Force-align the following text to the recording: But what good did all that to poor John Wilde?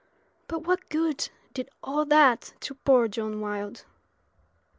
But 0.47 0.63
what 0.65 0.89
good 0.89 1.29
did 1.53 1.69
all 1.83 2.05
that 2.05 2.53
to 2.61 2.73
poor 2.73 3.07
John 3.07 3.39
Wilde? 3.39 3.85